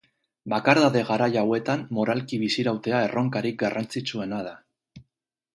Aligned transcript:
Bakardade 0.53 1.03
garai 1.09 1.27
hauetan 1.41 1.83
moralki 1.99 2.41
bizirautea 2.45 3.05
erronkarik 3.09 3.63
garrantzitsuena 3.65 4.45
da. 4.49 4.59